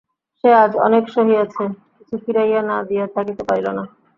সে 0.37 0.49
আজ 0.55 0.71
অনেক 0.87 1.03
সহিয়াছে, 1.15 1.63
কিছু 1.97 2.15
ফিরাইয়া 2.23 2.61
না 2.69 2.77
দিয়া 2.89 3.05
থাকিতে 3.15 3.43
পারিল 3.47 3.67
না। 3.77 3.83